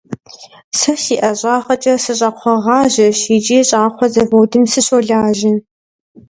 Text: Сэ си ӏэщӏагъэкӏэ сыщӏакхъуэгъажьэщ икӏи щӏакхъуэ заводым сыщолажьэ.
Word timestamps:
Сэ 0.79 0.93
си 1.03 1.15
ӏэщӏагъэкӏэ 1.21 1.93
сыщӏакхъуэгъажьэщ 2.03 3.19
икӏи 3.35 3.59
щӏакхъуэ 3.67 4.07
заводым 4.13 4.63
сыщолажьэ. 4.71 5.53